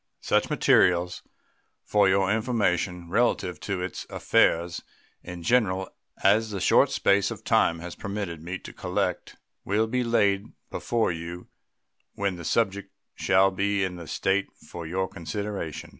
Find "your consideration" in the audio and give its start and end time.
14.87-15.89